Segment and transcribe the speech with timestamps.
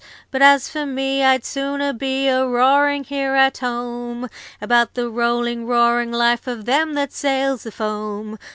[0.31, 5.67] 'But as for me, I'd sooner be A roaring here at home About the rolling,
[5.67, 8.39] roaring life Of them that sails the foam.